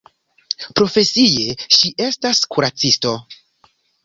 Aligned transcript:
Profesie 0.79 1.53
ŝi 1.75 1.93
estas 2.07 2.43
kuracisto. 2.55 3.15